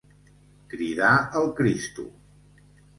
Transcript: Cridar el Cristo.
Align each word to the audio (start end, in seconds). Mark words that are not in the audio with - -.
Cridar 0.73 1.13
el 1.43 1.55
Cristo. 1.63 2.11